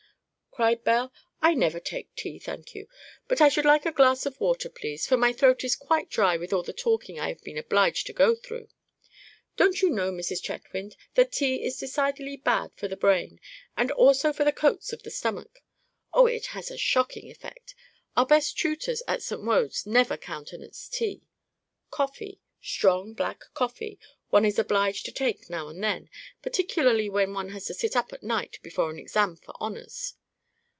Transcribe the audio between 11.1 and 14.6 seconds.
that tea is decidedly bad for the brain, and also for the